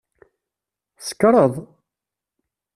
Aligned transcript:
Tsekṛeḍ? 0.97 1.53